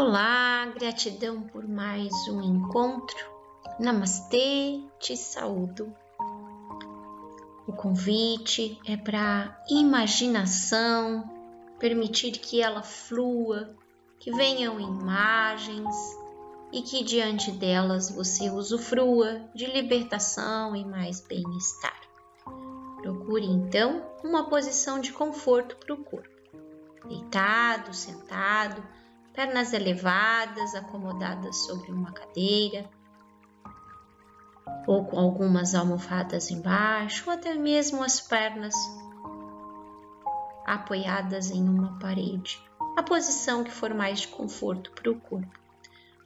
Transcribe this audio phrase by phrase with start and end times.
[0.00, 3.18] Olá, gratidão por mais um encontro.
[3.80, 5.92] Namastê, te saúdo.
[7.66, 11.28] O convite é para imaginação,
[11.80, 13.74] permitir que ela flua,
[14.20, 15.92] que venham imagens
[16.70, 22.00] e que diante delas você usufrua de libertação e mais bem-estar.
[23.02, 26.38] Procure então uma posição de conforto para o corpo.
[27.08, 28.80] Deitado, sentado,
[29.38, 32.90] pernas elevadas, acomodadas sobre uma cadeira,
[34.84, 38.74] ou com algumas almofadas embaixo, ou até mesmo as pernas
[40.66, 42.60] apoiadas em uma parede,
[42.96, 45.56] a posição que for mais de conforto para o corpo.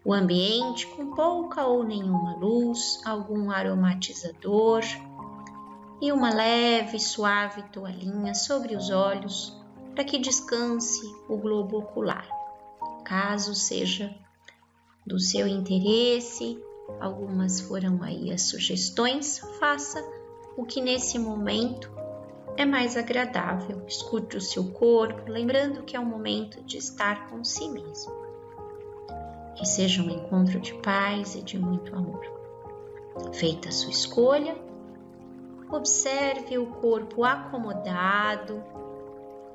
[0.02, 4.80] O ambiente com pouca ou nenhuma luz, algum aromatizador
[6.00, 9.54] e uma leve, suave toalhinha sobre os olhos
[9.94, 12.41] para que descanse o globo ocular
[13.02, 14.14] caso seja
[15.06, 16.62] do seu interesse,
[17.00, 20.02] algumas foram aí as sugestões, faça
[20.56, 21.90] o que nesse momento
[22.56, 23.82] é mais agradável.
[23.86, 28.12] Escute o seu corpo, lembrando que é o momento de estar com si mesmo.
[29.56, 32.20] Que seja um encontro de paz e de muito amor.
[33.32, 34.56] Feita a sua escolha,
[35.70, 38.62] observe o corpo acomodado,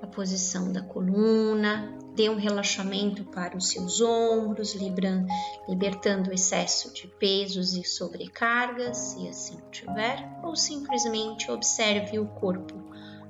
[0.02, 7.08] a posição da coluna, dê um relaxamento para os seus ombros, libertando o excesso de
[7.08, 12.74] pesos e sobrecargas, se assim tiver, ou simplesmente observe o corpo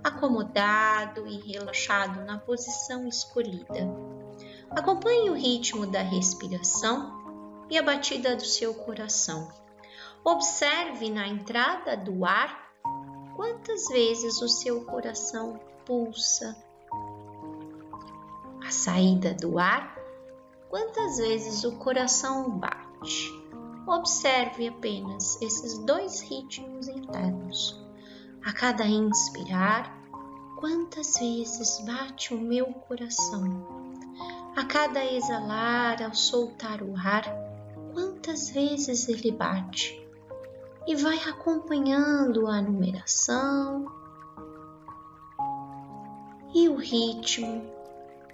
[0.02, 3.94] acomodado e relaxado na posição escolhida.
[4.70, 9.52] Acompanhe o ritmo da respiração e a batida do seu coração.
[10.24, 12.72] Observe na entrada do ar
[13.36, 16.56] quantas vezes o seu coração pulsa
[18.66, 19.98] a saída do ar,
[20.70, 23.32] quantas vezes o coração bate.
[23.88, 27.82] Observe apenas esses dois ritmos internos.
[28.44, 29.98] A cada inspirar,
[30.60, 33.66] quantas vezes bate o meu coração.
[34.56, 37.24] A cada exalar, ao soltar o ar,
[37.94, 40.06] quantas vezes ele bate.
[40.86, 43.92] E vai acompanhando a numeração
[46.54, 47.77] e o ritmo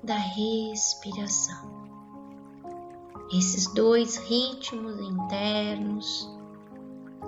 [0.03, 1.71] da respiração.
[3.31, 6.29] Esses dois ritmos internos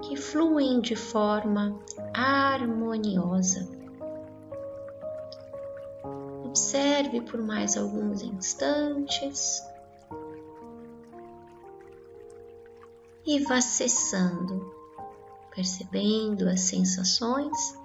[0.02, 1.80] que fluem de forma
[2.14, 3.68] harmoniosa.
[6.44, 9.64] Observe por mais alguns instantes
[13.26, 14.74] e vá cessando,
[15.56, 17.85] percebendo as sensações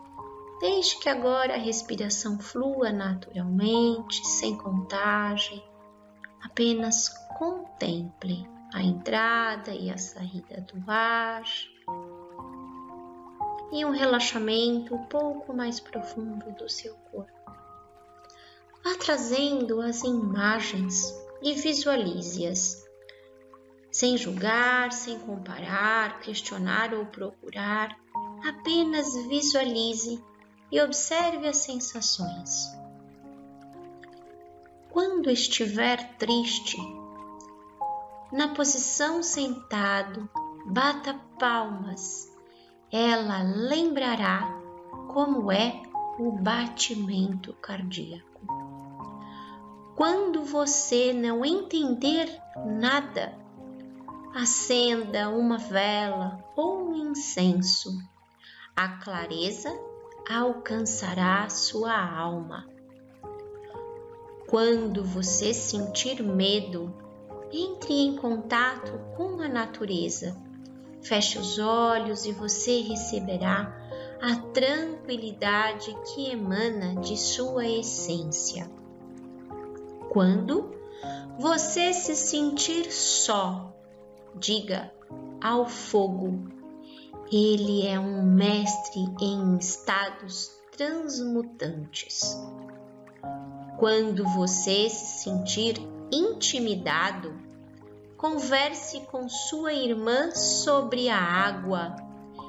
[0.61, 5.65] Deixe que agora a respiração flua naturalmente, sem contagem.
[6.43, 11.43] Apenas contemple a entrada e a saída do ar
[13.73, 17.33] e um relaxamento um pouco mais profundo do seu corpo.
[18.85, 22.85] Vá trazendo as imagens e visualize-as,
[23.91, 27.97] sem julgar, sem comparar, questionar ou procurar,
[28.47, 30.23] apenas visualize
[30.71, 32.71] e observe as sensações.
[34.91, 36.77] Quando estiver triste,
[38.33, 40.29] na posição sentado,
[40.67, 42.31] bata palmas.
[42.93, 44.61] Ela lembrará
[45.13, 45.83] como é
[46.19, 48.31] o batimento cardíaco.
[49.97, 53.35] Quando você não entender nada,
[54.35, 57.99] acenda uma vela ou um incenso.
[58.77, 59.71] A clareza
[60.29, 62.67] alcançará sua alma.
[64.49, 66.93] Quando você sentir medo,
[67.53, 70.37] entre em contato com a natureza.
[71.03, 73.77] Feche os olhos e você receberá
[74.21, 78.71] a tranquilidade que emana de sua essência.
[80.11, 80.71] Quando
[81.39, 83.75] você se sentir só,
[84.35, 84.93] diga
[85.43, 86.60] ao fogo
[87.33, 92.37] ele é um mestre em estados transmutantes.
[93.79, 95.77] Quando você se sentir
[96.11, 97.33] intimidado,
[98.17, 101.95] converse com sua irmã sobre a água.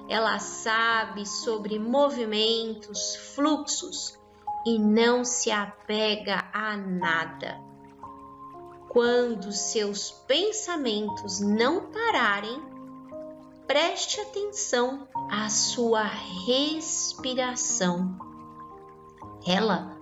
[0.10, 4.18] Ela sabe sobre movimentos, fluxos
[4.66, 7.62] e não se apega a nada.
[8.90, 12.71] Quando seus pensamentos não pararem,
[13.72, 18.20] preste atenção à sua respiração.
[19.48, 19.98] Ela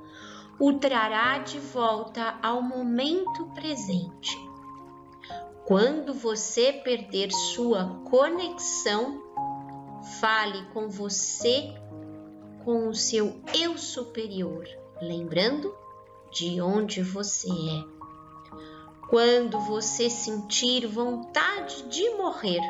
[0.59, 4.35] o trará de volta ao momento presente.
[5.67, 9.21] Quando você perder sua conexão,
[10.19, 11.71] fale com você,
[12.65, 14.67] com o seu eu superior,
[14.99, 15.71] lembrando
[16.31, 17.83] de onde você é.
[19.11, 22.61] Quando você sentir vontade de morrer,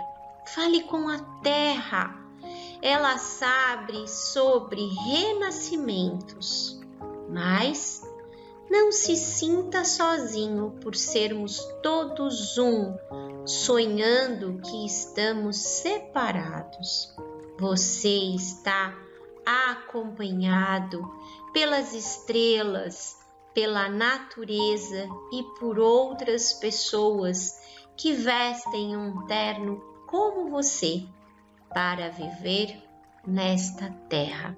[0.54, 2.16] fale com a terra.
[2.82, 6.80] Ela sabe sobre renascimentos,
[7.30, 8.02] mas
[8.70, 12.96] não se sinta sozinho por sermos todos um,
[13.46, 17.14] sonhando que estamos separados.
[17.60, 18.96] Você está
[19.46, 21.02] acompanhado
[21.52, 23.18] pelas estrelas,
[23.54, 27.60] pela natureza e por outras pessoas
[27.98, 31.06] que vestem um terno como você
[31.72, 32.82] para viver
[33.28, 34.58] nesta terra.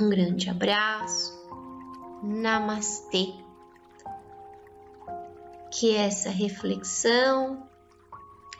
[0.00, 1.36] Um grande abraço
[2.22, 3.34] Namastê.
[5.68, 7.66] Que essa reflexão,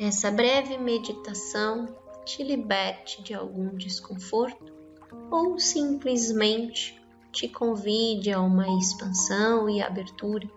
[0.00, 1.94] essa breve meditação
[2.24, 4.72] te liberte de algum desconforto
[5.30, 7.00] ou simplesmente
[7.30, 10.50] te convide a uma expansão e abertura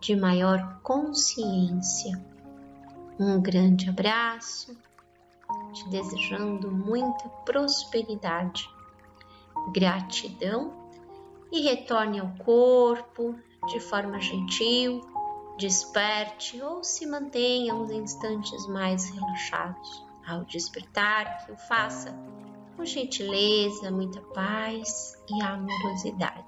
[0.00, 2.37] de maior consciência.
[3.20, 4.78] Um grande abraço,
[5.72, 8.70] te desejando muita prosperidade,
[9.72, 10.72] gratidão
[11.50, 13.34] e retorne ao corpo
[13.66, 15.00] de forma gentil,
[15.58, 20.06] desperte ou se mantenha uns instantes mais relaxados.
[20.24, 22.14] Ao despertar, que o faça
[22.76, 26.47] com gentileza, muita paz e amorosidade.